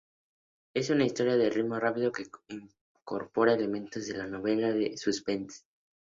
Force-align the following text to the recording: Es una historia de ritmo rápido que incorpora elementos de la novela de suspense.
Es 0.73 0.89
una 0.89 1.05
historia 1.05 1.37
de 1.37 1.51
ritmo 1.51 1.79
rápido 1.79 2.11
que 2.11 2.25
incorpora 2.47 3.53
elementos 3.53 4.07
de 4.07 4.17
la 4.17 4.25
novela 4.25 4.71
de 4.71 4.97
suspense. 4.97 5.59